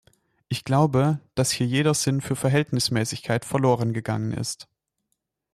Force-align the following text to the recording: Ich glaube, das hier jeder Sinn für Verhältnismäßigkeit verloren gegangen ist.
Ich 0.49 0.63
glaube, 0.63 1.19
das 1.35 1.51
hier 1.51 1.67
jeder 1.67 1.93
Sinn 1.93 2.21
für 2.21 2.35
Verhältnismäßigkeit 2.35 3.45
verloren 3.45 3.93
gegangen 3.93 4.31
ist. 4.31 4.67